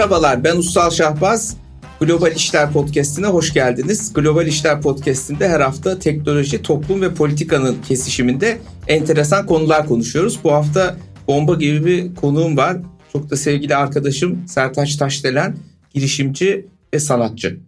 [0.00, 1.56] Merhabalar ben Ussal Şahbaz.
[2.00, 4.12] Global İşler Podcast'ine hoş geldiniz.
[4.12, 8.58] Global İşler Podcast'inde her hafta teknoloji, toplum ve politikanın kesişiminde
[8.88, 10.38] enteresan konular konuşuyoruz.
[10.44, 10.96] Bu hafta
[11.28, 12.76] bomba gibi bir konuğum var.
[13.12, 15.56] Çok da sevgili arkadaşım Sertaç Taşdelen,
[15.94, 17.60] girişimci ve sanatçı.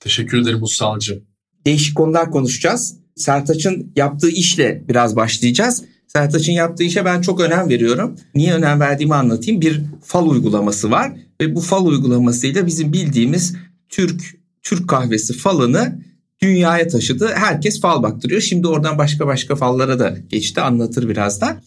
[0.00, 1.22] Teşekkür ederim Ussal'cığım.
[1.66, 2.96] Değişik konular konuşacağız.
[3.16, 5.84] Sertaç'ın yaptığı işle biraz başlayacağız.
[6.06, 8.16] Sertaç'ın yaptığı işe ben çok önem veriyorum.
[8.34, 9.60] Niye önem verdiğimi anlatayım.
[9.60, 13.56] Bir fal uygulaması var ve bu fal uygulamasıyla bizim bildiğimiz
[13.88, 16.02] Türk Türk kahvesi falını
[16.42, 17.28] dünyaya taşıdı.
[17.34, 18.40] Herkes fal baktırıyor.
[18.40, 21.62] Şimdi oradan başka başka fallara da geçti anlatır birazdan.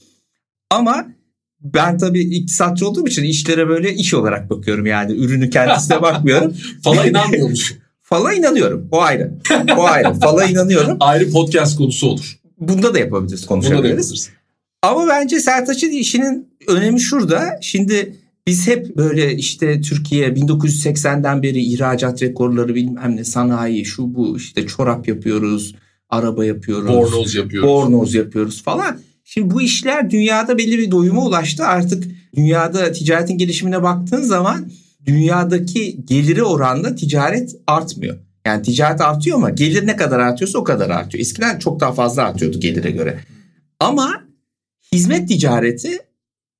[0.69, 1.07] Ama
[1.61, 5.11] ben tabii iktisatçı olduğum için işlere böyle iş olarak bakıyorum yani.
[5.11, 6.55] Ürünü kendisine bakmıyorum.
[6.83, 7.77] Fala inanmıyor musun?
[8.01, 8.87] Fala inanıyorum.
[8.91, 9.33] O ayrı.
[9.77, 10.13] O ayrı.
[10.13, 10.97] Fala inanıyorum.
[10.99, 12.39] ayrı podcast konusu olur.
[12.59, 14.29] Bunda da yapabiliriz, konuşabiliriz.
[14.81, 17.59] Ama bence Sertaç'ın işinin önemi şurada.
[17.61, 18.15] Şimdi
[18.47, 24.67] biz hep böyle işte Türkiye 1980'den beri ihracat rekorları bilmem ne sanayi şu bu işte
[24.67, 25.75] çorap yapıyoruz,
[26.09, 26.87] araba yapıyoruz.
[26.87, 27.69] Bornoz yapıyoruz.
[27.69, 28.99] Bornoz yapıyoruz falan.
[29.23, 31.63] Şimdi bu işler dünyada belli bir doyuma ulaştı.
[31.63, 32.03] Artık
[32.35, 34.71] dünyada ticaretin gelişimine baktığın zaman
[35.05, 38.17] dünyadaki geliri oranla ticaret artmıyor.
[38.45, 41.21] Yani ticaret artıyor ama gelir ne kadar artıyorsa o kadar artıyor.
[41.21, 43.19] Eskiden çok daha fazla artıyordu gelire göre.
[43.79, 44.23] Ama
[44.93, 45.99] hizmet ticareti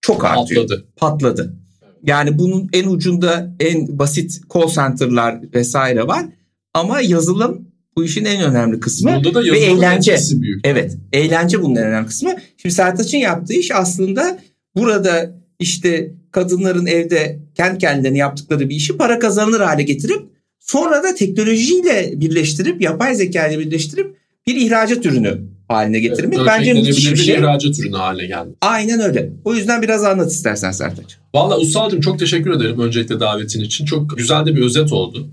[0.01, 0.61] çok artıyor.
[0.61, 0.87] Patladı.
[0.95, 1.60] Patladı.
[2.03, 6.25] Yani bunun en ucunda en basit call center'lar vesaire var.
[6.73, 9.15] Ama yazılım bu işin en önemli kısmı.
[9.15, 10.17] Burada da ve eğlence.
[10.31, 10.67] büyük.
[10.67, 10.97] Evet.
[11.13, 12.31] Eğlence bunun en önemli kısmı.
[12.57, 14.39] Şimdi Sertaç'ın yaptığı iş aslında
[14.75, 20.21] burada işte kadınların evde kendi kendilerine yaptıkları bir işi para kazanır hale getirip
[20.59, 24.15] sonra da teknolojiyle birleştirip yapay zeka ile birleştirip
[24.47, 27.35] bir ihracat ürünü haline getirmek evet, bence müthiş bir şey.
[27.35, 28.49] ihracat ürünü haline geldi.
[28.61, 29.33] Aynen öyle.
[29.45, 31.17] O yüzden biraz anlat istersen Sertaç.
[31.33, 33.85] Valla Ustal'cığım çok teşekkür ederim öncelikle davetin için.
[33.85, 35.27] Çok güzel de bir özet oldu.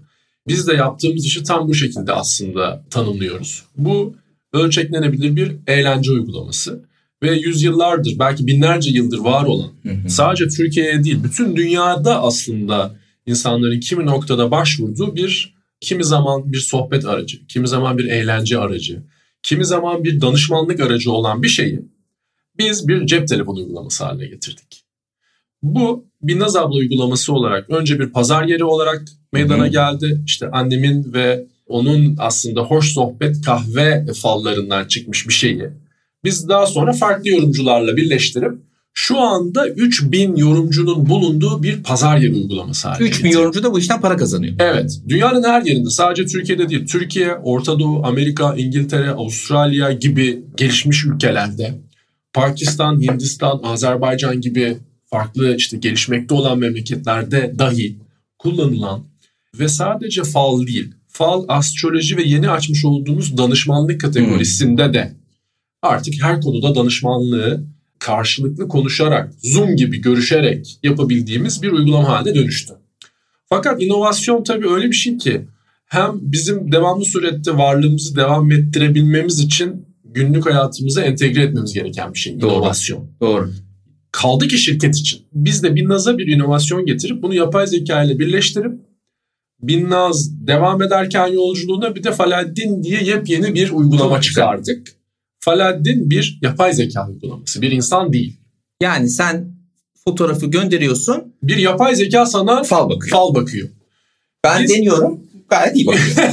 [0.48, 3.62] Biz de yaptığımız işi tam bu şekilde aslında tanımlıyoruz.
[3.76, 4.14] Bu
[4.52, 6.84] ölçeklenebilir bir eğlence uygulaması
[7.22, 9.70] ve yüzyıllardır belki binlerce yıldır var olan
[10.08, 12.94] sadece Türkiye'ye değil bütün dünyada aslında
[13.26, 19.02] insanların kimi noktada başvurduğu bir kimi zaman bir sohbet aracı, kimi zaman bir eğlence aracı,
[19.42, 21.82] kimi zaman bir danışmanlık aracı olan bir şeyi
[22.58, 24.84] biz bir cep telefonu uygulaması haline getirdik.
[25.62, 29.68] Bu bir Naz abla uygulaması olarak önce bir pazar yeri olarak meydana Hı-hı.
[29.68, 30.22] geldi.
[30.26, 35.68] İşte annemin ve onun aslında hoş sohbet kahve fallarından çıkmış bir şeyi.
[36.24, 38.58] Biz daha sonra farklı yorumcularla birleştirip
[39.00, 44.00] şu anda 3000 yorumcunun bulunduğu bir pazar yeri uygulaması haline 3000 yorumcu da bu işten
[44.00, 44.54] para kazanıyor.
[44.58, 45.00] Evet.
[45.08, 46.86] Dünyanın her yerinde sadece Türkiye'de değil.
[46.86, 51.78] Türkiye, Orta Doğu, Amerika, İngiltere, Avustralya gibi gelişmiş ülkelerde
[52.32, 54.76] Pakistan, Hindistan, Azerbaycan gibi
[55.06, 57.96] farklı işte gelişmekte olan memleketlerde dahi
[58.38, 59.04] kullanılan
[59.58, 64.94] ve sadece fal değil, fal, astroloji ve yeni açmış olduğumuz danışmanlık kategorisinde hmm.
[64.94, 65.12] de
[65.82, 72.74] artık her konuda danışmanlığı karşılıklı konuşarak, Zoom gibi görüşerek yapabildiğimiz bir uygulama haline dönüştü.
[73.48, 75.46] Fakat inovasyon tabii öyle bir şey ki
[75.86, 82.40] hem bizim devamlı surette varlığımızı devam ettirebilmemiz için günlük hayatımıza entegre etmemiz gereken bir şey.
[82.40, 82.52] Doğru.
[82.52, 83.10] İnovasyon.
[83.20, 83.50] Doğru.
[84.12, 85.20] Kaldı ki şirket için.
[85.32, 88.72] Biz de Binnaz'a bir inovasyon getirip bunu yapay zeka ile birleştirip
[89.62, 94.97] Binnaz devam ederken yolculuğuna bir de Faladdin diye yepyeni bir uygulama çıkardık.
[95.48, 97.62] Faladdin bir yapay zeka uygulaması.
[97.62, 98.36] Bir insan değil.
[98.82, 99.52] Yani sen
[100.04, 101.34] fotoğrafı gönderiyorsun.
[101.42, 103.16] Bir yapay zeka sana fal bakıyor.
[103.16, 103.68] Fal bakıyor.
[104.44, 104.70] Ben Biz...
[104.70, 105.20] deniyorum.
[105.48, 106.06] Gayet iyi bakıyor.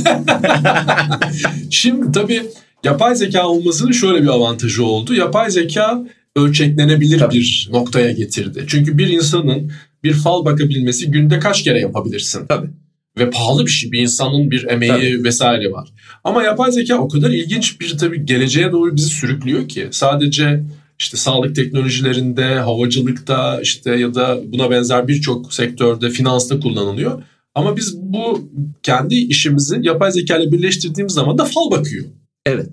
[1.69, 2.43] Şimdi tabii
[2.83, 5.13] yapay zeka olmasının şöyle bir avantajı oldu.
[5.13, 7.35] Yapay zeka ölçeklenebilir tabii.
[7.35, 8.63] bir noktaya getirdi.
[8.67, 9.71] Çünkü bir insanın
[10.03, 12.47] bir fal bakabilmesi günde kaç kere yapabilirsin?
[12.47, 12.69] Tabii
[13.17, 13.91] ve pahalı bir şey.
[13.91, 15.23] Bir insanın bir emeği Tabii.
[15.23, 15.89] vesaire var.
[16.23, 20.63] Ama yapay zeka o kadar ilginç bir tabii geleceğe doğru bizi sürüklüyor ki sadece
[20.99, 27.23] işte sağlık teknolojilerinde, havacılıkta işte ya da buna benzer birçok sektörde, finansta kullanılıyor.
[27.55, 28.49] Ama biz bu
[28.83, 32.05] kendi işimizi yapay zeka ile birleştirdiğimiz zaman da fal bakıyor.
[32.45, 32.69] Evet.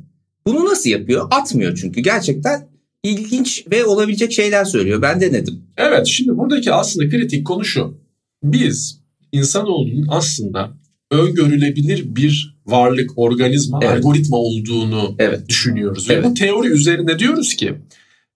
[0.46, 1.28] Bunu nasıl yapıyor?
[1.30, 2.00] Atmıyor çünkü.
[2.00, 2.68] Gerçekten
[3.02, 5.02] ilginç ve olabilecek şeyler söylüyor.
[5.02, 5.62] Ben denedim.
[5.76, 7.94] Evet şimdi buradaki aslında kritik konu şu.
[8.42, 9.01] Biz
[9.32, 10.70] insanoğlunun aslında
[11.10, 13.96] öngörülebilir bir varlık, organizma, evet.
[13.96, 15.48] algoritma olduğunu evet.
[15.48, 16.10] düşünüyoruz.
[16.10, 17.74] Ve bu teori üzerine diyoruz ki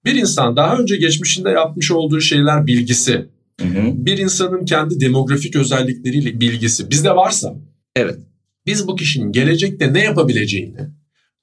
[0.05, 3.13] bir insan daha önce geçmişinde yapmış olduğu şeyler bilgisi,
[3.61, 4.07] hı hı.
[4.07, 7.55] bir insanın kendi demografik özellikleriyle bilgisi bizde varsa
[7.97, 8.19] evet.
[8.67, 10.81] biz bu kişinin gelecekte ne yapabileceğini,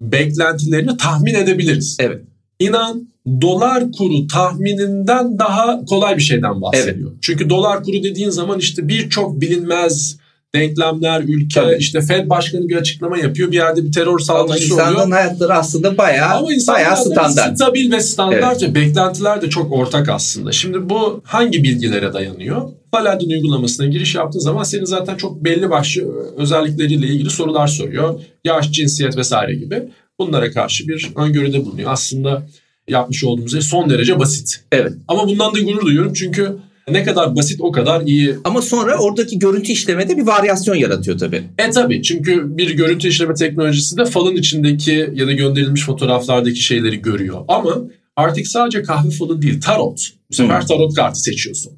[0.02, 1.98] beklentilerini tahmin edebiliriz.
[2.00, 2.22] Evet.
[2.60, 7.12] inan dolar kuru tahmininden daha kolay bir şeyden bahsediyor.
[7.12, 7.22] Evet.
[7.22, 10.18] Çünkü dolar kuru dediğin zaman işte birçok bilinmez
[10.56, 11.75] denklemler, ülke, Tabii.
[11.80, 13.52] işte Fed başkanı bir açıklama yapıyor.
[13.52, 14.80] Bir yerde bir terör saldırısı oluyor.
[14.80, 17.56] Ama insanların hayatları aslında bayağı, Ama bayağı standart.
[17.56, 18.75] Stabil ve standart evet.
[18.75, 20.52] ve beklentiler de çok ortak aslında.
[20.52, 22.69] Şimdi bu hangi bilgilere dayanıyor?
[22.92, 26.02] Paladin uygulamasına giriş yaptığın zaman senin zaten çok belli başlı
[26.38, 28.19] özellikleriyle ilgili sorular soruyor.
[28.46, 29.84] Yaş, cinsiyet vesaire gibi.
[30.19, 31.92] Bunlara karşı bir öngörüde bulunuyor.
[31.92, 32.48] Aslında
[32.88, 34.65] yapmış olduğumuz şey son derece basit.
[34.71, 34.94] Evet.
[35.07, 36.57] Ama bundan da gurur duyuyorum çünkü
[36.89, 38.35] ne kadar basit o kadar iyi.
[38.44, 41.44] Ama sonra oradaki görüntü işlemede bir varyasyon yaratıyor tabii.
[41.57, 47.01] E tabii çünkü bir görüntü işleme teknolojisi de falın içindeki ya da gönderilmiş fotoğraflardaki şeyleri
[47.01, 47.45] görüyor.
[47.47, 47.81] Ama
[48.15, 50.09] artık sadece kahve falı değil tarot.
[50.31, 50.68] Bu sefer hmm.
[50.68, 51.74] tarot kartı seçiyorsun.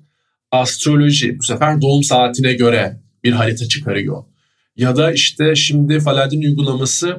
[0.51, 4.23] Astroloji bu sefer doğum saatine göre bir harita çıkarıyor.
[4.77, 7.17] Ya da işte şimdi Faladin uygulaması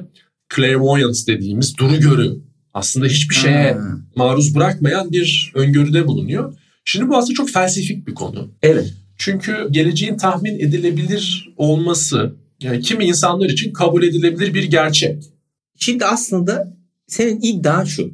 [0.55, 2.46] clairvoyance dediğimiz duru görü.
[2.77, 3.81] Aslında hiçbir şeye hmm.
[4.15, 6.53] maruz bırakmayan bir öngörüde bulunuyor.
[6.85, 8.51] Şimdi bu aslında çok felsefik bir konu.
[8.61, 8.93] Evet.
[9.17, 15.23] Çünkü geleceğin tahmin edilebilir olması yani kimi insanlar için kabul edilebilir bir gerçek.
[15.75, 16.77] Şimdi aslında
[17.07, 18.13] senin iddian şu.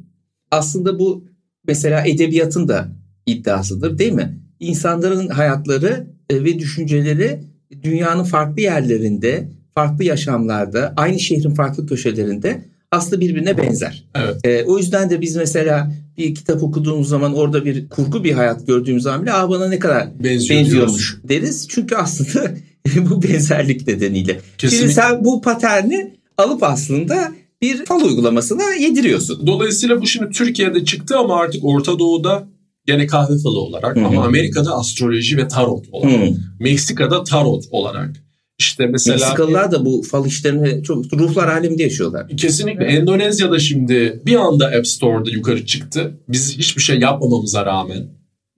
[0.52, 1.28] Aslında bu
[1.68, 2.88] mesela edebiyatın da
[3.26, 4.40] iddiasıdır değil mi?
[4.60, 7.44] İnsanların hayatları e, ve düşünceleri
[7.84, 14.04] dünyanın farklı yerlerinde, farklı yaşamlarda, aynı şehrin farklı köşelerinde aslında birbirine benzer.
[14.16, 14.46] Evet.
[14.46, 18.68] E, o yüzden de biz mesela bir kitap okuduğumuz zaman orada bir kurgu bir hayat
[18.68, 21.68] gördüğümüz zaman bile Aa, bana ne kadar Benziyor benziyormuş deriz.
[21.70, 22.52] Çünkü aslında
[23.10, 24.40] bu benzerlik nedeniyle.
[24.58, 24.78] Kesinlikle.
[24.78, 27.32] Şimdi sen bu paterni alıp aslında
[27.62, 29.48] bir fal uygulamasına yediriyorsun.
[29.48, 32.48] Dolayısıyla bu şimdi Türkiye'de çıktı ama artık Orta Doğu'da
[32.86, 34.06] gene kahve falı olarak Hı-hı.
[34.06, 36.36] ama Amerika'da astroloji ve tarot olarak, Hı-hı.
[36.60, 38.24] Meksika'da tarot olarak
[38.60, 42.28] işte mesela Meksikalılar da bu fal işlerini çok ruhlar aleminde yaşıyorlar.
[42.38, 42.86] Kesinlikle.
[42.86, 43.00] Evet.
[43.00, 46.20] Endonezya'da şimdi bir anda App Store'da yukarı çıktı.
[46.30, 48.08] Biz hiçbir şey yapmamamıza rağmen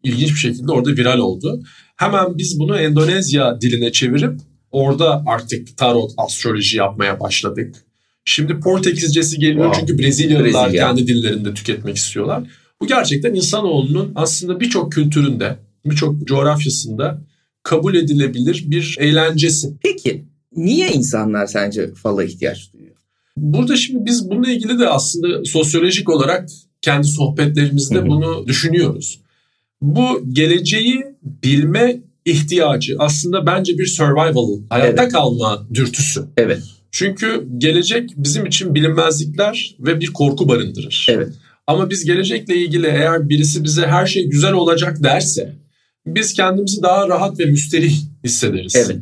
[0.04, 1.64] ilginç bir şekilde orada viral oldu.
[1.96, 4.40] Hemen biz bunu Endonezya diline çevirip
[4.72, 7.76] orada artık tarot, astroloji yapmaya başladık.
[8.26, 9.80] Şimdi Portekizcesi geliyor wow.
[9.80, 10.88] çünkü Brezilyalılar Brezilya.
[10.88, 12.44] kendi dillerinde tüketmek istiyorlar.
[12.82, 17.22] Bu gerçekten insanoğlunun aslında birçok kültüründe, birçok coğrafyasında
[17.66, 19.74] kabul edilebilir bir eğlencesi.
[19.84, 20.26] Peki
[20.56, 22.96] niye insanlar sence fala ihtiyaç duyuyor?
[23.38, 26.50] Burada şimdi biz bununla ilgili de aslında sosyolojik olarak
[26.82, 29.20] kendi sohbetlerimizde bunu düşünüyoruz.
[29.82, 31.06] Bu geleceği
[31.44, 35.12] bilme ihtiyacı aslında bence bir survival, hayatta evet.
[35.12, 36.26] kalma dürtüsü.
[36.38, 36.64] Evet.
[36.92, 41.08] Çünkü gelecek bizim için bilinmezlikler ve bir korku barındırır.
[41.10, 41.30] Evet.
[41.68, 45.56] Ama biz gelecekle ilgili eğer birisi bize her şey güzel olacak derse
[46.08, 48.76] biz kendimizi daha rahat ve müsterih hissederiz.
[48.76, 48.98] Evet.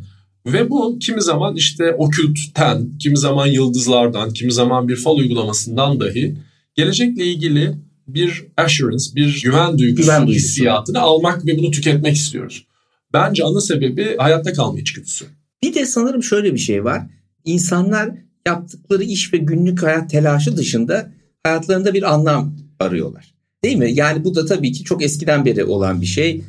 [0.46, 6.36] Ve bu kimi zaman işte okültten, kimi zaman yıldızlardan, kimi zaman bir fal uygulamasından dahi
[6.74, 7.74] gelecekle ilgili
[8.08, 10.46] bir assurance, bir güven duygusu, güven duygusu.
[10.46, 12.66] hissiyatını almak ve bunu tüketmek istiyoruz.
[13.12, 15.24] Bence ana sebebi hayatta kalma içgüdüsü.
[15.62, 17.02] Bir de sanırım şöyle bir şey var.
[17.44, 18.10] İnsanlar
[18.46, 21.10] yaptıkları iş ve günlük hayat telaşı dışında
[21.42, 23.34] hayatlarında bir anlam arıyorlar.
[23.64, 23.92] Değil mi?
[23.94, 26.42] Yani bu da tabii ki çok eskiden beri olan bir şey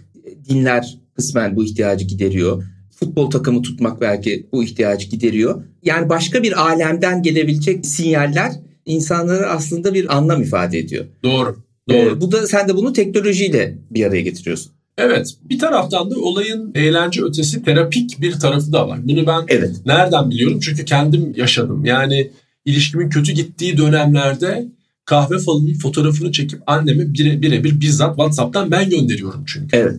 [0.49, 2.63] dinler kısmen bu ihtiyacı gideriyor.
[2.99, 5.63] Futbol takımı tutmak belki bu ihtiyacı gideriyor.
[5.83, 8.51] Yani başka bir alemden gelebilecek sinyaller
[8.85, 11.05] insanlara aslında bir anlam ifade ediyor.
[11.23, 11.57] Doğru.
[11.89, 12.17] Doğru.
[12.17, 14.71] Ee, bu da sen de bunu teknolojiyle bir araya getiriyorsun.
[14.97, 15.35] Evet.
[15.43, 18.99] Bir taraftan da olayın eğlence ötesi terapik bir tarafı da var.
[19.03, 19.75] Bunu ben evet.
[19.85, 20.59] nereden biliyorum?
[20.59, 21.85] Çünkü kendim yaşadım.
[21.85, 22.31] Yani
[22.65, 24.67] ilişkimin kötü gittiği dönemlerde
[25.05, 29.77] kahve falının fotoğrafını çekip anneme birebir bire bir bizzat WhatsApp'tan ben gönderiyorum çünkü.
[29.77, 29.95] Evet.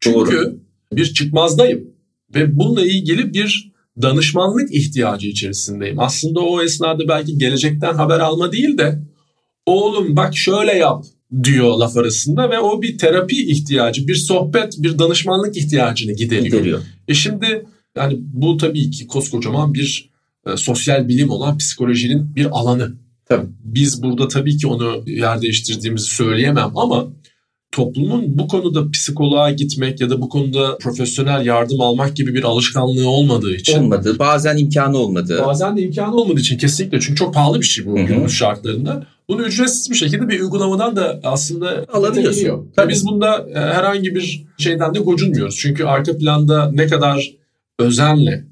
[0.00, 0.58] Çünkü Doğru.
[0.92, 1.90] bir çıkmazdayım
[2.34, 6.00] ve bununla ilgili bir danışmanlık ihtiyacı içerisindeyim.
[6.00, 9.02] Aslında o esnada belki gelecekten haber alma değil de
[9.66, 11.04] oğlum bak şöyle yap
[11.42, 16.44] diyor laf arasında ve o bir terapi ihtiyacı, bir sohbet, bir danışmanlık ihtiyacını gideriyor.
[16.44, 16.80] gideriyor.
[17.08, 20.10] E şimdi yani bu tabii ki koskocaman bir
[20.46, 22.92] e, sosyal bilim olan psikolojinin bir alanı.
[23.24, 23.46] Tabii.
[23.64, 27.12] Biz burada tabii ki onu yer değiştirdiğimizi söyleyemem ama
[27.72, 33.08] toplumun bu konuda psikoloğa gitmek ya da bu konuda profesyonel yardım almak gibi bir alışkanlığı
[33.08, 33.78] olmadığı için.
[33.78, 34.16] Olmadı.
[34.18, 35.42] Bazen imkanı olmadı.
[35.46, 37.00] Bazen de imkanı olmadığı için kesinlikle.
[37.00, 39.06] Çünkü çok pahalı bir şey bu günümüz şartlarında.
[39.28, 42.70] Bunu ücretsiz bir şekilde bir uygulamadan da aslında alabiliyorsun.
[42.76, 45.56] Tabii biz bunda e, herhangi bir şeyden de gocunmuyoruz.
[45.56, 47.30] Çünkü arka planda ne kadar
[47.78, 48.44] özenle,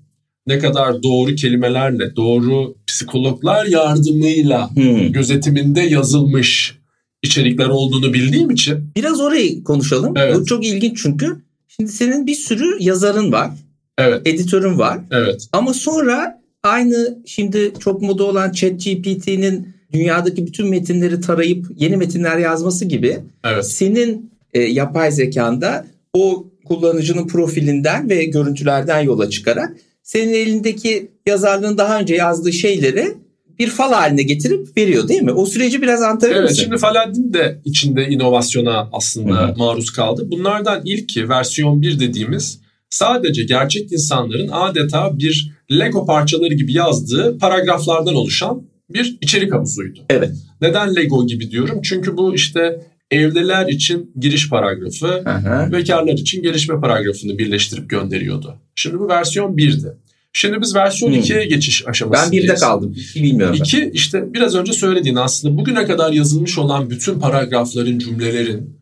[0.46, 5.12] ne kadar doğru kelimelerle, doğru psikologlar yardımıyla hmm.
[5.12, 6.78] gözetiminde yazılmış
[7.26, 8.90] içerikler olduğunu bildiğim için.
[8.96, 10.14] Biraz orayı konuşalım.
[10.16, 10.36] Evet.
[10.36, 11.36] Bu çok ilginç çünkü.
[11.68, 13.50] Şimdi senin bir sürü yazarın var.
[13.98, 14.26] Evet.
[14.26, 15.00] Editörün var.
[15.10, 15.46] Evet.
[15.52, 22.84] Ama sonra aynı şimdi çok moda olan ChatGPT'nin dünyadaki bütün metinleri tarayıp yeni metinler yazması
[22.84, 23.66] gibi Evet.
[23.66, 32.00] senin e, yapay zekanda o kullanıcının profilinden ve görüntülerden yola çıkarak senin elindeki yazarlığın daha
[32.00, 33.14] önce yazdığı şeyleri
[33.58, 35.32] bir fal haline getirip veriyor değil mi?
[35.32, 36.62] O süreci biraz anlatabilir Evet misin?
[36.62, 39.56] şimdi Faladdin de içinde inovasyona aslında Hı hı.
[39.56, 40.30] maruz kaldı.
[40.30, 42.60] Bunlardan ilki versiyon 1 dediğimiz
[42.90, 50.00] sadece gerçek insanların adeta bir Lego parçaları gibi yazdığı paragraflardan oluşan bir içerik havuzuydu.
[50.10, 50.30] Evet.
[50.60, 51.80] Neden Lego gibi diyorum?
[51.82, 55.72] Çünkü bu işte evliler için giriş paragrafı, Aha.
[55.72, 58.54] bekarlar için gelişme paragrafını birleştirip gönderiyordu.
[58.74, 59.92] Şimdi bu versiyon 1'di.
[60.38, 61.20] Şimdi biz versiyon Hmm.
[61.20, 62.44] 2'ye geçiş Ben aşamasındayız.
[62.44, 62.94] birde kaldım.
[62.96, 63.56] İki bilmiyorum.
[63.58, 63.64] ben.
[63.64, 68.76] İki işte biraz önce söylediğin aslında bugüne kadar yazılmış olan bütün paragrafların, cümlelerin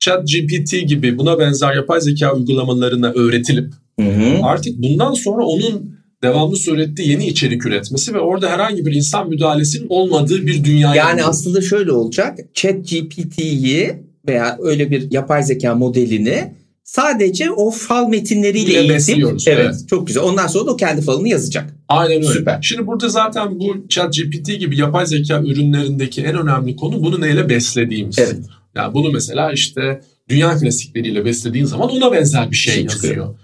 [0.00, 4.38] Chat GPT gibi buna benzer yapay zeka uygulamalarına öğretilip Hı hı.
[4.42, 9.86] artık bundan sonra onun devamlı surette yeni içerik üretmesi ve orada herhangi bir insan müdahalesinin
[9.88, 12.38] olmadığı bir dünya Yani aslında şöyle olacak.
[12.54, 13.94] Chat GPT'yi
[14.28, 19.88] veya öyle bir yapay zeka modelini sadece o fal metinleriyle eğitip besliyoruz, evet, evet.
[19.88, 20.22] çok güzel.
[20.22, 21.74] Ondan sonra da o kendi falını yazacak.
[21.88, 22.26] Aynen öyle.
[22.26, 22.58] Süper.
[22.62, 27.48] Şimdi burada zaten bu Chat GPT gibi yapay zeka ürünlerindeki en önemli konu bunu neyle
[27.48, 28.18] beslediğimiz.
[28.18, 28.36] Evet.
[28.74, 33.02] Yani bunu mesela işte dünya klasikleriyle beslediğin zaman ona benzer bir şey, Şey yazıyor.
[33.02, 33.34] çıkıyor.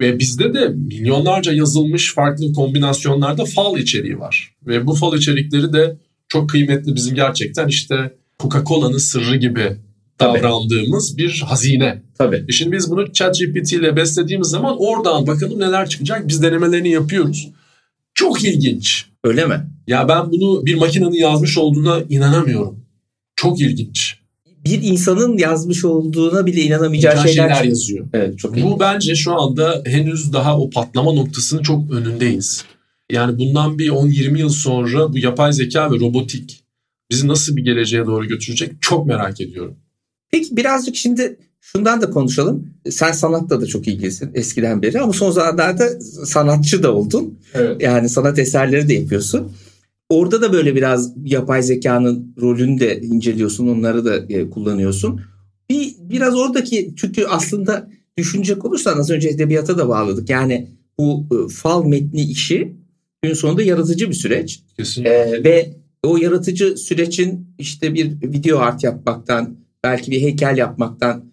[0.00, 4.54] Ve bizde de milyonlarca yazılmış farklı kombinasyonlarda fal içeriği var.
[4.66, 5.96] Ve bu fal içerikleri de
[6.28, 9.76] çok kıymetli bizim gerçekten işte Coca-Cola'nın sırrı gibi
[10.18, 10.38] Tabii.
[10.38, 12.02] davrandığımız bir hazine.
[12.18, 12.44] Tabii.
[12.48, 16.28] E şimdi biz bunu ChatGPT ile beslediğimiz zaman oradan bakalım neler çıkacak.
[16.28, 17.48] Biz denemelerini yapıyoruz.
[18.14, 19.06] Çok ilginç.
[19.24, 19.66] Öyle mi?
[19.86, 22.84] Ya ben bunu bir makinenin yazmış olduğuna inanamıyorum.
[23.36, 24.18] Çok ilginç.
[24.64, 28.06] Bir insanın yazmış olduğuna bile inanamayacağı Güzel şeyler, şeyler yazıyor.
[28.12, 28.56] Evet çok.
[28.56, 32.64] Bu bence şu anda henüz daha o patlama noktasının çok önündeyiz.
[33.12, 36.60] Yani bundan bir 10-20 yıl sonra bu yapay zeka ve robotik
[37.10, 39.76] bizi nasıl bir geleceğe doğru götürecek çok merak ediyorum.
[40.30, 42.70] Peki birazcık şimdi şundan da konuşalım.
[42.90, 47.38] Sen sanatla da çok ilgilisin eskiden beri ama son zamanlarda sanatçı da oldun.
[47.54, 47.82] Evet.
[47.82, 49.52] Yani sanat eserleri de yapıyorsun.
[50.08, 55.20] Orada da böyle biraz yapay zekanın rolünü de inceliyorsun, onları da e, kullanıyorsun.
[55.70, 60.30] Bir biraz oradaki çünkü aslında düşünecek olursan az önce edebiyata da bağladık.
[60.30, 60.68] Yani
[60.98, 62.76] bu e, fal metni işi
[63.22, 64.62] gün sonunda yaratıcı bir süreç.
[64.76, 65.12] Kesinlikle.
[65.12, 69.56] Ee, ve o yaratıcı sürecin işte bir video art yapmaktan
[69.88, 71.24] belki bir heykel yapmaktan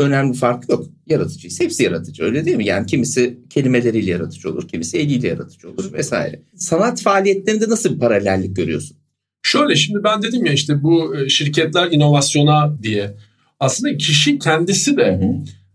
[0.00, 0.86] önemli bir farkı yok.
[1.06, 2.66] Yaratıcıysa hepsi yaratıcı öyle değil mi?
[2.66, 6.42] Yani kimisi kelimeleriyle yaratıcı olur, kimisi eliyle yaratıcı olur vesaire.
[6.56, 8.96] Sanat faaliyetlerinde nasıl bir paralellik görüyorsun?
[9.42, 13.14] Şöyle şimdi ben dedim ya işte bu e, şirketler inovasyona diye.
[13.60, 15.20] Aslında kişi kendisi de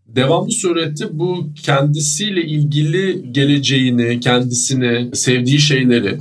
[0.08, 6.18] devamlı surette bu kendisiyle ilgili geleceğini, kendisini, sevdiği şeyleri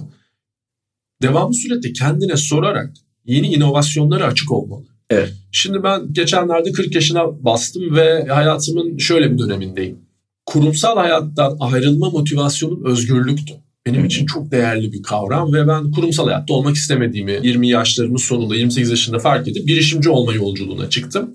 [1.23, 2.93] devamlı surette kendine sorarak
[3.25, 4.88] yeni inovasyonlara açık olmalı.
[5.11, 5.33] Evet.
[5.53, 9.99] Şimdi ben geçenlerde 40 yaşına bastım ve hayatımın şöyle bir dönemindeyim.
[10.47, 13.55] Kurumsal hayattan ayrılma motivasyonum özgürlüktü.
[13.87, 18.57] Benim için çok değerli bir kavram ve ben kurumsal hayatta olmak istemediğimi 20 yaşlarımın sonunda
[18.57, 21.35] 28 yaşında fark edip girişimci olma yolculuğuna çıktım.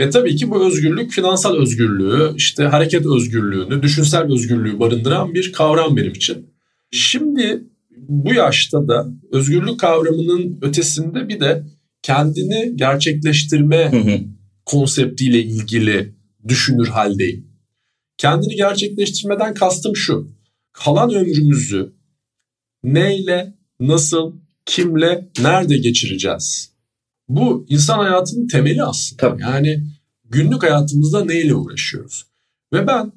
[0.00, 5.96] Ve tabii ki bu özgürlük finansal özgürlüğü, işte hareket özgürlüğünü, düşünsel özgürlüğü barındıran bir kavram
[5.96, 6.46] benim için.
[6.90, 7.64] Şimdi
[8.08, 11.64] bu yaşta da özgürlük kavramının ötesinde bir de
[12.04, 14.20] kendini gerçekleştirme Hı hı.
[14.64, 16.14] konseptiyle ilgili
[16.48, 17.46] düşünür haldeyim.
[18.16, 20.28] Kendini gerçekleştirmeden kastım şu.
[20.72, 21.92] Kalan ömrümüzü
[22.82, 24.32] neyle, nasıl,
[24.66, 26.70] kimle, nerede geçireceğiz?
[27.28, 29.20] Bu insan hayatının temeli aslında.
[29.20, 29.42] Tabii.
[29.42, 29.84] Yani
[30.24, 32.26] günlük hayatımızda neyle uğraşıyoruz?
[32.72, 33.12] Ve ben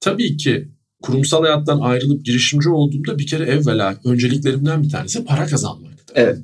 [0.00, 0.68] tabii ki
[1.02, 6.14] kurumsal hayattan ayrılıp girişimci olduğumda bir kere evvela önceliklerimden bir tanesi para kazanmaktı.
[6.16, 6.38] Evet.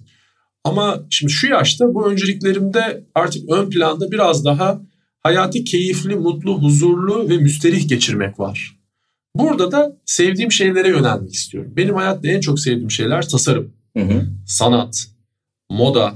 [0.65, 4.81] Ama şimdi şu yaşta bu önceliklerimde artık ön planda biraz daha
[5.21, 8.77] hayatı keyifli, mutlu, huzurlu ve müsterih geçirmek var.
[9.37, 11.73] Burada da sevdiğim şeylere yönelmek istiyorum.
[11.77, 14.27] Benim hayatta en çok sevdiğim şeyler tasarım, Hı hı.
[14.47, 15.07] sanat,
[15.71, 16.15] moda,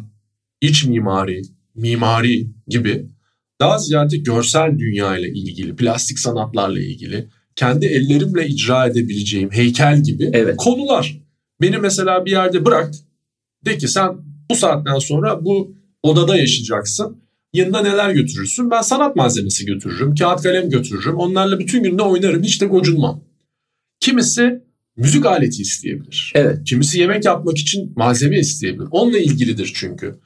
[0.60, 1.42] iç mimari,
[1.74, 3.06] mimari gibi
[3.60, 10.30] daha ziyade görsel dünya ile ilgili, plastik sanatlarla ilgili, kendi ellerimle icra edebileceğim heykel gibi
[10.32, 10.56] Evet.
[10.56, 11.20] konular.
[11.60, 12.94] Beni mesela bir yerde bırak,
[13.64, 14.16] de ki sen
[14.50, 17.24] bu saatten sonra bu odada yaşayacaksın.
[17.52, 18.70] Yanına neler götürürsün?
[18.70, 21.16] Ben sanat malzemesi götürürüm, kağıt kalem götürürüm.
[21.16, 23.24] Onlarla bütün gün de oynarım, hiç de gocunmam.
[24.00, 24.62] Kimisi
[24.96, 26.32] müzik aleti isteyebilir.
[26.34, 26.64] Evet.
[26.64, 28.88] Kimisi yemek yapmak için malzeme isteyebilir.
[28.90, 30.20] Onunla ilgilidir çünkü.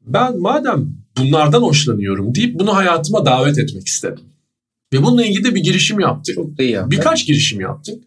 [0.00, 4.24] Ben madem bunlardan hoşlanıyorum deyip bunu hayatıma davet etmek istedim.
[4.92, 6.34] Ve bununla ilgili de bir girişim yaptık.
[6.34, 6.90] Çok iyi yaptın.
[6.90, 8.04] Birkaç girişim yaptık.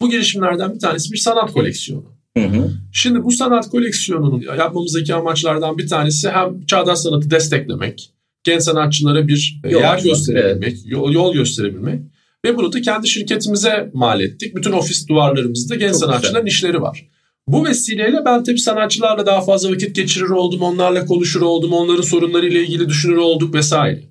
[0.00, 2.15] Bu girişimlerden bir tanesi bir sanat koleksiyonu.
[2.36, 2.70] Hı hı.
[2.92, 8.10] Şimdi bu sanat koleksiyonunun yapmamızdaki amaçlardan bir tanesi hem çağdaş sanatı desteklemek,
[8.44, 10.82] genç sanatçılara bir yol yer gösterebilmek, evet.
[10.84, 12.00] yol, yol gösterebilmek
[12.44, 14.56] ve bunu da kendi şirketimize mal ettik.
[14.56, 16.56] Bütün ofis duvarlarımızda genç Çok sanatçıların güzel.
[16.56, 17.08] işleri var.
[17.48, 22.60] Bu vesileyle ben tabii sanatçılarla daha fazla vakit geçirir oldum, onlarla konuşur oldum, onların sorunlarıyla
[22.60, 24.02] ilgili düşünür olduk vesaire.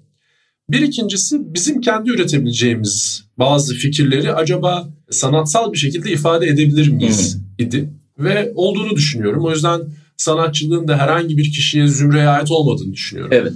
[0.69, 7.89] Bir ikincisi bizim kendi üretebileceğimiz bazı fikirleri acaba sanatsal bir şekilde ifade edebilir miyiz idi
[8.19, 9.45] ve olduğunu düşünüyorum.
[9.45, 9.81] O yüzden
[10.17, 13.33] sanatçılığın da herhangi bir kişiye zümreye ait olmadığını düşünüyorum.
[13.33, 13.53] Evet.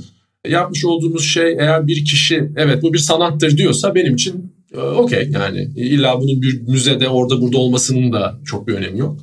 [0.47, 5.29] Yapmış olduğumuz şey eğer bir kişi evet bu bir sanattır diyorsa benim için e, okey
[5.31, 9.19] yani illa bunun bir müzede orada burada olmasının da çok bir önemi yok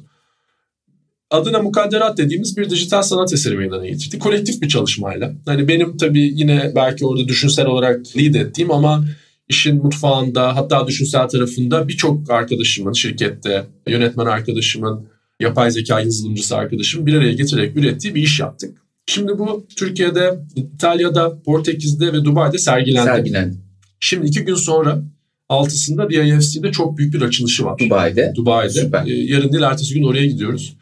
[1.31, 4.19] adına mukadderat dediğimiz bir dijital sanat eseri meydana getirdi.
[4.19, 5.33] Kolektif bir çalışmayla.
[5.47, 9.05] Hani benim tabii yine belki orada düşünsel olarak lead ettiğim ama
[9.49, 15.07] işin mutfağında hatta düşünsel tarafında birçok arkadaşımın şirkette, yönetmen arkadaşımın,
[15.41, 18.83] yapay zeka yazılımcısı arkadaşım bir araya getirerek ürettiği bir iş yaptık.
[19.07, 23.07] Şimdi bu Türkiye'de, İtalya'da, Portekiz'de ve Dubai'de sergilendi.
[23.07, 23.57] Sergilendi.
[24.01, 25.03] Şimdi iki gün sonra
[25.49, 27.79] altısında DIFC'de çok büyük bir açılışı var.
[27.79, 28.33] Dubai'de.
[28.37, 28.81] Dubai'de.
[28.81, 29.07] Süper.
[29.07, 30.77] Ee, yarın değil ertesi gün oraya gidiyoruz.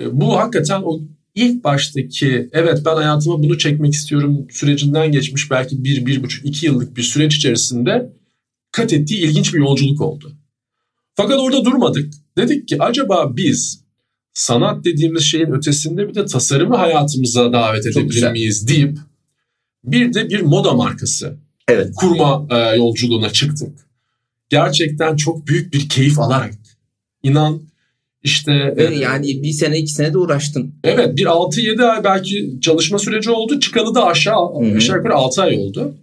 [0.00, 1.00] E, bu hakikaten o
[1.34, 6.66] ilk baştaki evet ben hayatıma bunu çekmek istiyorum sürecinden geçmiş belki bir, bir buçuk, iki
[6.66, 8.12] yıllık bir süreç içerisinde
[8.72, 10.32] kat ettiği ilginç bir yolculuk oldu.
[11.14, 12.12] Fakat orada durmadık.
[12.36, 13.84] Dedik ki acaba biz
[14.38, 18.98] sanat dediğimiz şeyin ötesinde bir de tasarımı hayatımıza davet edebilir miyiz deyip
[19.84, 21.36] bir de bir moda markası
[21.68, 21.94] evet.
[21.96, 23.78] kurma e, yolculuğuna çıktık.
[24.48, 26.54] Gerçekten çok büyük bir keyif alarak
[27.22, 27.62] inan
[28.22, 30.74] işte Ve yani bir sene iki sene de uğraştın.
[30.84, 33.60] Evet bir 6-7 ay belki çalışma süreci oldu.
[33.60, 34.76] Çıkalı da aşağı Hı-hı.
[34.76, 35.94] aşağı yukarı 6 ay oldu.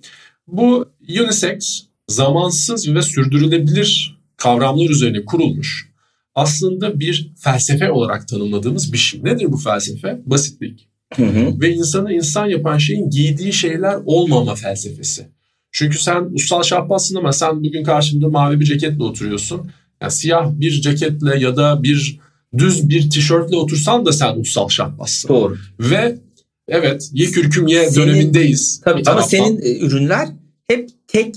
[0.47, 5.94] Bu unisex zamansız ve sürdürülebilir kavramlar üzerine kurulmuş.
[6.35, 9.23] Aslında bir felsefe olarak tanımladığımız bir şey.
[9.23, 10.21] Nedir bu felsefe?
[10.25, 10.87] Basitlik.
[11.15, 11.61] Hı hı.
[11.61, 15.27] Ve insanı insan yapan şeyin giydiği şeyler olmama felsefesi.
[15.71, 20.81] Çünkü sen ussal şahbassın ama sen bugün karşımda mavi bir ceketle oturuyorsun yani siyah bir
[20.81, 22.19] ceketle ya da bir
[22.57, 25.29] düz bir tişörtle otursan da sen ussal şahbassın.
[25.29, 25.57] Doğru.
[25.79, 26.17] Ve
[26.67, 28.81] evet ye kürküm ye senin, dönemindeyiz.
[28.85, 30.27] Tabii ama senin e, ürünler
[30.67, 31.35] hep tek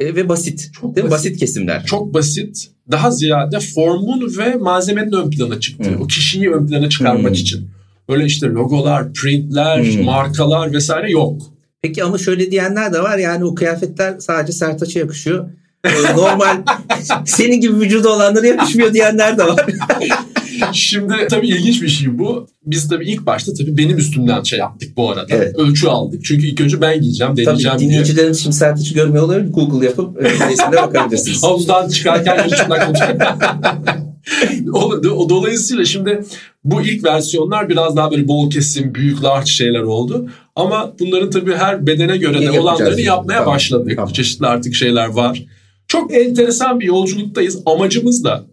[0.00, 0.70] e, ve basit.
[0.80, 1.24] Çok değil basit.
[1.24, 1.30] Mi?
[1.30, 1.84] basit kesimler.
[1.86, 2.70] Çok basit.
[2.90, 5.90] Daha ziyade formun ve malzemenin ön plana çıktığı.
[5.90, 6.00] Hmm.
[6.00, 7.32] O kişiyi ön plana çıkarmak hmm.
[7.32, 7.70] için.
[8.08, 10.04] Öyle işte logolar, printler, hmm.
[10.04, 11.42] markalar vesaire yok.
[11.82, 15.50] Peki ama şöyle diyenler de var yani o kıyafetler sadece Sertaç'a yakışıyor.
[15.84, 16.56] Ee, normal
[17.24, 19.66] senin gibi vücuda olanlara yakışmıyor diyenler de var.
[20.72, 22.46] Şimdi tabii ilginç bir şey bu.
[22.66, 25.26] Biz tabii ilk başta tabii benim üstümden şey yaptık bu arada.
[25.28, 25.58] Evet.
[25.58, 26.24] Ölçü aldık.
[26.24, 28.34] Çünkü ilk önce ben giyeceğim, deneyeceğim tabii, diye.
[28.34, 29.52] şimdi Sertaç'ı görmüyor olabilir.
[29.52, 31.42] Google yapıp resimde bakabilirsiniz.
[31.42, 33.20] Havuzdan çıkarken yarışımdan konuşuyor.
[35.28, 36.24] Dolayısıyla şimdi
[36.64, 40.28] bu ilk versiyonlar biraz daha böyle bol kesim, büyük, large şeyler oldu.
[40.56, 43.54] Ama bunların tabii her bedene göre de olanlarını yapmaya tamam.
[43.54, 43.92] başladık.
[43.96, 44.12] Tamam.
[44.12, 45.42] Çeşitli artık şeyler var.
[45.88, 47.62] Çok enteresan bir yolculuktayız.
[47.66, 48.44] Amacımız da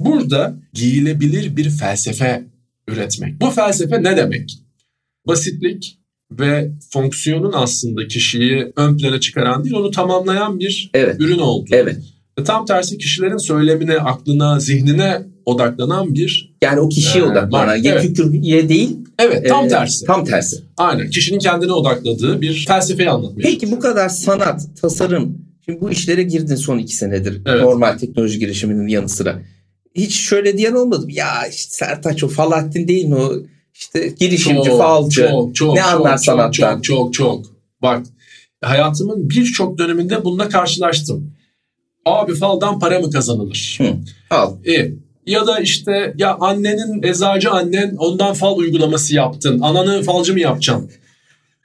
[0.00, 2.44] burada giyilebilir bir felsefe
[2.88, 3.40] üretmek.
[3.40, 4.58] Bu felsefe ne demek?
[5.26, 5.98] Basitlik
[6.32, 11.16] ve fonksiyonun aslında kişiyi ön plana çıkaran değil, onu tamamlayan bir evet.
[11.20, 11.70] ürün oldu.
[11.72, 11.96] Evet.
[12.38, 16.54] Ve tam tersi kişilerin söylemine, aklına, zihnine odaklanan bir...
[16.62, 18.18] Yani o kişiye e, odaklanan, ye evet.
[18.42, 18.96] ye değil.
[19.18, 20.06] Evet, tam e, tersi.
[20.06, 20.56] Tam tersi.
[20.76, 26.22] Aynen, kişinin kendine odakladığı bir felsefeyi anlatmaya Peki bu kadar sanat, tasarım, Şimdi bu işlere
[26.22, 27.42] girdin son iki senedir.
[27.46, 27.62] Evet.
[27.62, 29.42] Normal teknoloji girişiminin yanı sıra.
[29.94, 31.06] Hiç şöyle diyen olmadı.
[31.08, 33.32] Ya işte Sertaç o Falahattin değil mi o?
[33.74, 35.28] İşte girişimci, çok, falcı.
[35.30, 36.80] Çok, çok, ne çok, anlar çok, sanattan?
[36.80, 37.44] Çok, çok, çok.
[37.82, 38.06] Bak
[38.64, 41.34] hayatımın birçok döneminde bununla karşılaştım.
[42.06, 43.78] Abi faldan para mı kazanılır?
[43.80, 43.94] Hı,
[44.30, 44.52] al.
[44.66, 44.90] E,
[45.26, 49.60] ya da işte ya annenin eczacı annen ondan fal uygulaması yaptın.
[49.60, 50.90] Ananı falcı mı yapacaksın?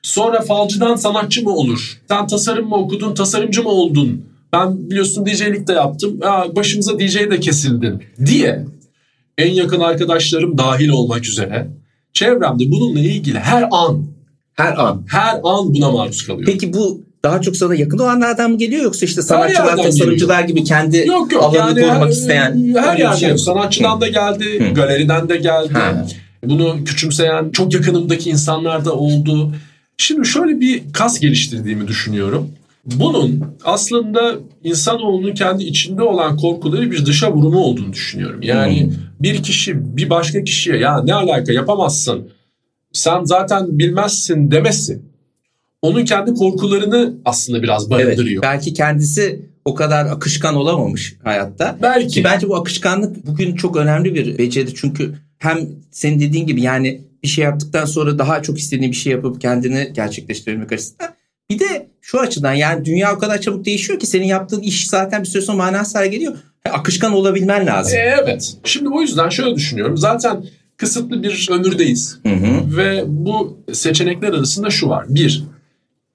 [0.01, 2.01] Sonra falcıdan sanatçı mı olur?
[2.07, 4.28] Sen tasarım mı okudun, tasarımcı mı oldun?
[4.53, 6.19] Ben biliyorsun DJ'lik de yaptım.
[6.23, 8.65] Ya başımıza DJ de kesildin diye
[9.37, 11.67] en yakın arkadaşlarım dahil olmak üzere
[12.13, 14.05] çevremde bununla ilgili her an
[14.53, 16.45] her an her an buna maruz kalıyor.
[16.45, 20.97] Peki bu daha çok sana yakın olanlardan mı geliyor yoksa işte sanatçılar, tasarımcılar gibi kendi
[20.97, 21.43] yok, yok.
[21.43, 24.73] alanını yani korumak her, isteyen her yerden şey sanatçıdan da geldi, Hı.
[24.73, 25.73] galeriden de geldi.
[25.73, 26.05] Ha.
[26.43, 29.53] Bunu küçümseyen çok yakınımdaki insanlar da oldu.
[29.97, 32.49] Şimdi şöyle bir kas geliştirdiğimi düşünüyorum.
[32.85, 38.41] Bunun aslında insanoğlunun kendi içinde olan korkuları bir dışa vurumu olduğunu düşünüyorum.
[38.41, 38.93] Yani hmm.
[39.19, 42.29] bir kişi bir başka kişiye ya ne alaka yapamazsın
[42.93, 45.01] sen zaten bilmezsin demesi
[45.81, 48.43] onun kendi korkularını aslında biraz barındırıyor.
[48.43, 51.77] Evet, belki kendisi o kadar akışkan olamamış hayatta.
[51.81, 52.07] Belki.
[52.07, 54.75] Ki bence bu akışkanlık bugün çok önemli bir beceri.
[54.75, 59.11] Çünkü hem senin dediğin gibi yani bir şey yaptıktan sonra daha çok istediğin bir şey
[59.11, 61.18] yapıp kendini gerçekleştirmek açısından.
[61.49, 65.23] Bir de şu açıdan yani dünya o kadar çabuk değişiyor ki senin yaptığın iş zaten
[65.23, 66.35] bir süre sonra manasız hale geliyor.
[66.71, 67.97] Akışkan olabilmen lazım.
[67.97, 68.53] E, evet.
[68.63, 69.97] Şimdi o yüzden şöyle düşünüyorum.
[69.97, 70.45] Zaten
[70.77, 72.19] kısıtlı bir ömürdeyiz.
[72.25, 72.77] Hı hı.
[72.77, 75.05] Ve bu seçenekler arasında şu var.
[75.09, 75.43] Bir,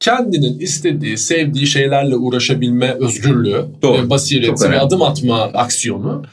[0.01, 4.11] kendinin istediği, sevdiği şeylerle uğraşabilme özgürlüğü, Doğru.
[4.11, 6.25] basireti ve adım atma aksiyonu.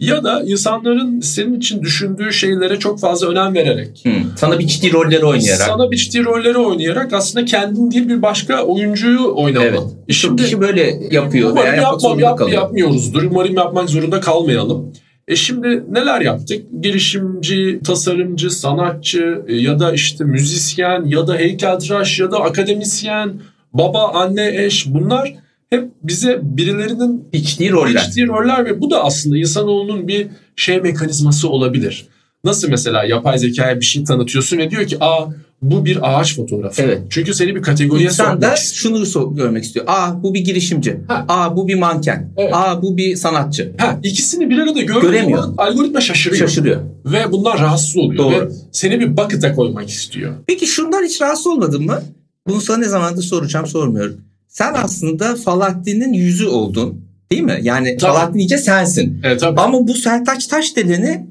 [0.00, 4.10] Ya da insanların senin için düşündüğü şeylere çok fazla önem vererek, Hı.
[4.36, 5.66] Sana biçtiği rolleri oynayarak.
[5.66, 9.66] sana biçtiği rolleri oynayarak aslında kendin değil bir başka oyuncuyu oynaman.
[10.08, 10.16] Evet.
[10.20, 12.62] Çok kişi böyle yapıyor Umarım veya yapmak yapmam, yap, kalıyor.
[12.62, 13.22] yapmıyoruzdur.
[13.22, 14.92] Umarım yapmak zorunda kalmayalım.
[15.28, 16.66] E şimdi neler yaptık?
[16.82, 23.32] Girişimci, tasarımcı, sanatçı e, ya da işte müzisyen ya da heykeltıraş ya da akademisyen,
[23.72, 25.34] baba, anne, eş bunlar
[25.76, 27.94] hep bize birilerinin Biçtiği roller.
[27.94, 32.06] biçtiği roller ve bu da aslında insanoğlunun bir şey mekanizması olabilir.
[32.44, 35.26] Nasıl mesela yapay zekaya bir şey tanıtıyorsun ve diyor ki aa
[35.62, 36.82] bu bir ağaç fotoğrafı.
[36.82, 37.02] Evet.
[37.10, 39.06] Çünkü seni bir kategoriye İnsan sokmak da istiyor.
[39.06, 39.84] şunu görmek istiyor.
[39.88, 41.00] Aa bu bir girişimci.
[41.08, 41.24] Ha.
[41.28, 42.32] Aa bu bir manken.
[42.36, 42.50] Evet.
[42.54, 43.72] Aa bu bir sanatçı.
[43.78, 45.44] Ha, ikisini bir arada Göremiyor.
[45.44, 46.48] ama algoritma şaşırıyor.
[46.48, 46.80] Şaşırıyor.
[47.06, 48.24] Ve bundan rahatsız oluyor.
[48.24, 48.34] Doğru.
[48.34, 50.32] Ve seni bir bucket'a koymak istiyor.
[50.46, 52.02] Peki şundan hiç rahatsız olmadın mı?
[52.48, 54.16] Bunu sana ne zamandır soracağım sormuyorum.
[54.56, 57.04] Sen aslında Falahdin'in yüzü oldun.
[57.30, 57.58] Değil mi?
[57.62, 58.12] Yani Tabii.
[58.12, 59.20] Falahdin iyice sensin.
[59.24, 59.60] Evet tabii.
[59.60, 61.26] Ama bu Sertaç Taşdelen'i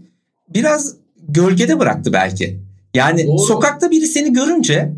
[0.53, 0.95] biraz
[1.27, 2.59] gölgede bıraktı belki.
[2.93, 3.37] Yani Doğru.
[3.37, 4.93] sokakta biri seni görünce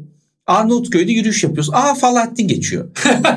[0.47, 1.73] Arnavutköy'de yürüyüş yapıyorsun.
[1.73, 2.89] Aa Falahdin geçiyor.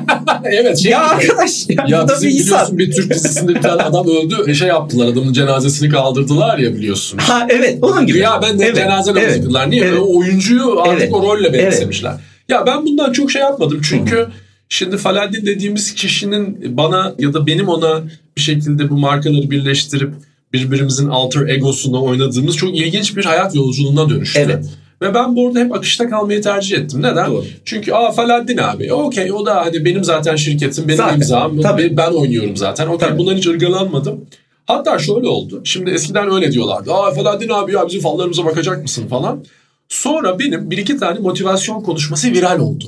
[0.43, 1.31] evet şey ya gibi.
[1.31, 2.47] arkadaş ya, Ya bizim bir insan.
[2.47, 4.55] biliyorsun bir Türk dizisinde bir tane adam öldü.
[4.55, 7.17] Şey yaptılar adamın cenazesini kaldırdılar ya biliyorsun.
[7.17, 8.17] Ha evet onun gibi.
[8.17, 9.71] Ya ben de evet, cenaze namazı evet, kıldılar.
[9.71, 9.85] Niye?
[9.85, 9.99] evet.
[9.99, 11.13] O oyuncuyu artık Evet.
[11.13, 12.13] o rolle benimsemişler.
[12.49, 13.81] Ya ben bundan çok şey yapmadım.
[13.83, 14.27] Çünkü
[14.71, 18.03] şimdi Falahdin dediğimiz kişinin bana ya da benim ona
[18.37, 20.13] bir şekilde bu markaları birleştirip
[20.53, 24.39] birbirimizin alter egosunu oynadığımız çok ilginç bir hayat yolculuğuna dönüştü.
[24.39, 24.65] Evet.
[25.01, 27.01] Ve ben bu arada hep akışta kalmayı tercih ettim.
[27.01, 27.31] Neden?
[27.31, 27.45] Doğru.
[27.65, 31.97] Çünkü aa Falahdin abi okey o da hani benim zaten şirketim, benim Zaten, imzam, tabii.
[31.97, 32.87] ben oynuyorum zaten.
[32.87, 34.25] Okey bundan hiç ırgalanmadım.
[34.65, 35.61] Hatta şöyle oldu.
[35.63, 36.93] Şimdi eskiden öyle diyorlardı.
[36.93, 39.43] Aa Falahdin abi ya bizim fallarımıza bakacak mısın falan.
[39.89, 42.85] Sonra benim bir iki tane motivasyon konuşması viral oldu.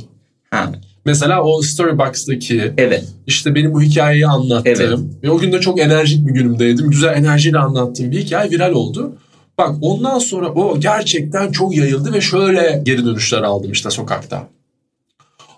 [0.51, 0.71] Ha,
[1.05, 3.03] Mesela o Storybox'taki evet.
[3.27, 4.99] işte benim bu hikayeyi anlattığım Evet.
[5.23, 6.89] ve o gün de çok enerjik bir günümdeydim.
[6.89, 9.15] Güzel enerjiyle anlattığım bir hikaye viral oldu.
[9.57, 14.47] Bak ondan sonra o gerçekten çok yayıldı ve şöyle geri dönüşler aldım işte sokakta.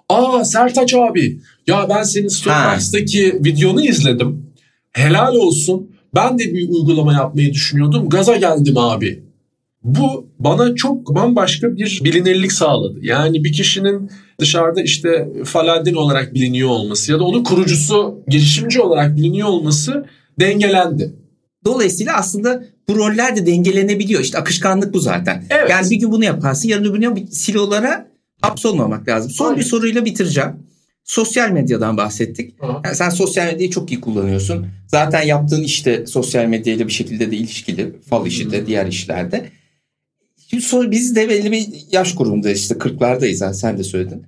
[0.10, 4.46] Aa Sertaç abi ya ben senin Storybox'taki videonu izledim.
[4.92, 5.90] Helal olsun.
[6.16, 8.10] Ben de bir uygulama yapmayı düşünüyordum.
[8.10, 9.24] Gaza geldim abi.
[9.86, 13.00] Bu bana çok bambaşka bir bilinirlik sağladı.
[13.02, 19.16] Yani bir kişinin dışarıda işte Falahdin olarak biliniyor olması ya da onun kurucusu girişimci olarak
[19.18, 20.06] biliniyor olması
[20.40, 21.14] dengelendi.
[21.66, 24.22] Dolayısıyla aslında bu roller de dengelenebiliyor.
[24.22, 25.44] İşte akışkanlık bu zaten.
[25.50, 25.70] Evet.
[25.70, 28.08] Yani bir gün bunu yaparsın, yarın öbür gün silolara
[28.42, 29.32] hapsolmamak lazım.
[29.32, 29.60] Son Aynen.
[29.60, 30.52] bir soruyla bitireceğim.
[31.04, 32.54] Sosyal medyadan bahsettik.
[32.62, 32.82] Aha.
[32.86, 34.68] Yani sen sosyal medyayı çok iyi kullanıyorsun.
[34.88, 37.96] Zaten yaptığın işte sosyal medyayla bir şekilde de ilişkili.
[38.10, 39.46] Fal işi de, diğer işlerde.
[40.48, 44.24] Şimdi biz de belli bir yaş grubunda işte 40'lardayız yani sen de söyledin.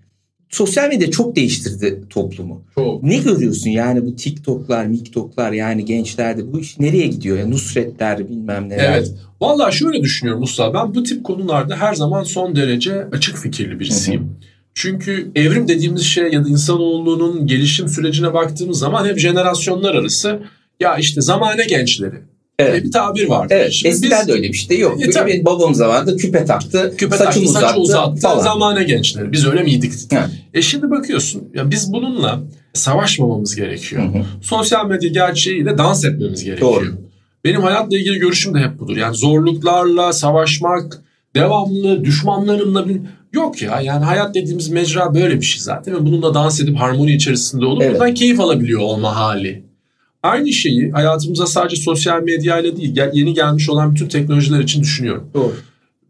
[0.49, 2.63] Sosyal medya çok değiştirdi toplumu.
[2.75, 3.03] Çok.
[3.03, 7.38] Ne görüyorsun yani bu TikTok'lar, MikTok'lar yani gençlerde bu iş nereye gidiyor?
[7.38, 8.97] Yani Nusretler bilmem neler.
[8.97, 9.13] Evet.
[9.41, 10.73] Vallahi şöyle düşünüyorum Mustafa.
[10.73, 14.38] Ben bu tip konularda her zaman son derece açık fikirli birisiyim.
[14.73, 20.39] Çünkü evrim dediğimiz şey ya da insanoğlunun gelişim sürecine baktığımız zaman hep jenerasyonlar arası
[20.80, 22.15] ya işte zamane gençleri
[22.60, 22.84] Evet.
[22.84, 23.54] bir tabir vardı.
[23.58, 25.08] Evet, Şimdi eskiden biz- de öyle bir şey de yok.
[25.08, 25.32] E, tabii.
[25.32, 28.43] Benim babam zamanında küpe taktı, küpe saçını taktı, uzattı, saçı uzattı falan.
[28.43, 29.32] zamane gençleri.
[29.32, 30.13] Biz öyle miydik?
[30.13, 30.30] Ha.
[30.54, 32.39] E şimdi bakıyorsun ya biz bununla
[32.74, 34.04] savaşmamamız gerekiyor.
[34.04, 34.24] Hı hı.
[34.41, 36.72] Sosyal medya gerçeğiyle dans etmemiz gerekiyor.
[36.72, 36.86] Doğru.
[37.46, 38.98] Benim hayatla ilgili görüşüm de hep budur.
[38.98, 41.02] Yani zorluklarla savaşmak,
[41.36, 42.98] devamlı düşmanlarımla bir...
[43.34, 45.96] Yok ya yani hayat dediğimiz mecra böyle bir şey zaten.
[45.96, 47.96] Ve bununla dans edip harmoni içerisinde olup Evet.
[47.96, 49.66] bundan keyif alabiliyor olma hali.
[50.23, 55.30] Aynı şeyi hayatımıza sadece sosyal medyayla değil yeni gelmiş olan bütün teknolojiler için düşünüyorum.
[55.34, 55.53] Doğru.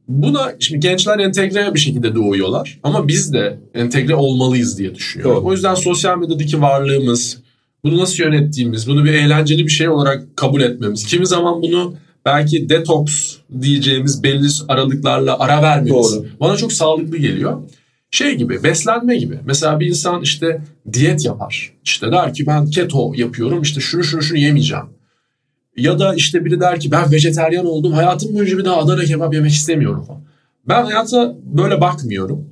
[0.07, 5.35] Buna şimdi gençler entegre bir şekilde doğuyorlar ama biz de entegre olmalıyız diye düşünüyorum.
[5.35, 5.45] Doğru.
[5.45, 7.37] O yüzden sosyal medyadaki varlığımız,
[7.83, 12.69] bunu nasıl yönettiğimiz, bunu bir eğlenceli bir şey olarak kabul etmemiz, kimi zaman bunu belki
[12.69, 16.25] detoks diyeceğimiz belli aralıklarla ara vermemiz Doğru.
[16.39, 17.61] bana çok sağlıklı geliyor.
[18.11, 19.39] Şey gibi beslenme gibi.
[19.45, 20.61] Mesela bir insan işte
[20.93, 21.73] diyet yapar.
[21.83, 24.85] İşte der ki ben keto yapıyorum işte şunu şunu şunu yemeyeceğim.
[25.77, 29.33] Ya da işte biri der ki ben vejeteryan oldum hayatım boyunca bir daha Adana kebap
[29.33, 30.21] yemek istemiyorum falan.
[30.67, 32.49] Ben hayata böyle bakmıyorum.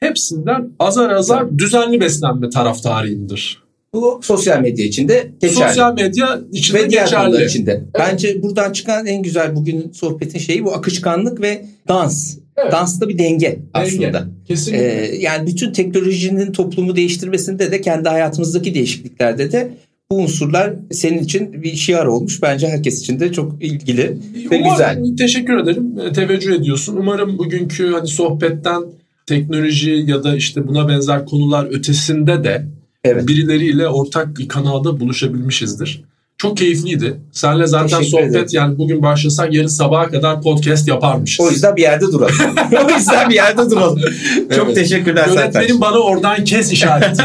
[0.00, 3.67] Hepsinden azar azar düzenli beslenme taraftarıyımdır.
[4.02, 5.68] Bu sosyal medya içinde geçerli.
[5.68, 7.24] Sosyal medya içinde ve diğer geçerli.
[7.24, 7.84] konular içinde.
[7.98, 12.36] Bence buradan çıkan en güzel bugünün sohbetin şeyi bu akışkanlık ve dans.
[12.56, 12.72] Evet.
[12.72, 14.28] Dansta bir denge aslında.
[14.48, 14.84] Kesinlikle.
[14.84, 19.70] Ee, yani bütün teknolojinin toplumu değiştirmesinde de kendi hayatımızdaki değişikliklerde de
[20.10, 22.42] bu unsurlar senin için bir şiar olmuş.
[22.42, 24.16] Bence herkes için de çok ilgili
[24.50, 25.16] ve Umarım- güzel.
[25.16, 25.94] Teşekkür ederim.
[26.08, 26.96] E, Teveccüh ediyorsun.
[26.96, 28.82] Umarım bugünkü hani sohbetten
[29.26, 32.66] teknoloji ya da işte buna benzer konular ötesinde de
[33.04, 33.28] Evet.
[33.28, 36.04] birileriyle ortak bir kanalda buluşabilmişizdir.
[36.38, 37.20] Çok keyifliydi.
[37.32, 38.46] Senle zaten Teşekkür sohbet ederim.
[38.52, 41.46] yani bugün başlasak yarın sabaha kadar podcast yaparmışız.
[41.46, 42.34] O yüzden bir yerde duralım.
[42.86, 44.00] o yüzden bir yerde duralım.
[44.56, 44.74] Çok Evet.
[44.74, 45.54] teşekkürler Sertaç.
[45.54, 47.22] Yönetmenim bana oradan kes işareti.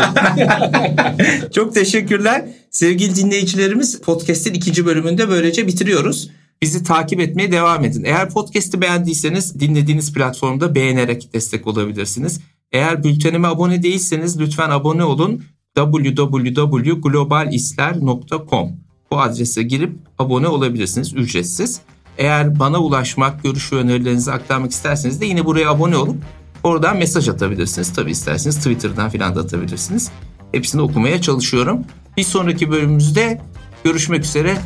[1.55, 2.45] Çok teşekkürler.
[2.71, 6.29] Sevgili dinleyicilerimiz podcast'in ikinci bölümünde böylece bitiriyoruz.
[6.61, 8.03] Bizi takip etmeye devam edin.
[8.03, 12.39] Eğer podcast'i beğendiyseniz dinlediğiniz platformda beğenerek destek olabilirsiniz.
[12.71, 15.43] Eğer bültenime abone değilseniz lütfen abone olun.
[15.75, 18.71] www.globalisler.com
[19.11, 21.81] Bu adrese girip abone olabilirsiniz ücretsiz.
[22.17, 26.17] Eğer bana ulaşmak, görüş ve önerilerinizi aktarmak isterseniz de yine buraya abone olup
[26.63, 27.93] oradan mesaj atabilirsiniz.
[27.93, 30.11] Tabii isterseniz Twitter'dan filan da atabilirsiniz.
[30.51, 31.79] Hepsini okumaya çalışıyorum.
[32.17, 33.41] Bir sonraki bölümümüzde
[33.83, 34.57] görüşmek üzere.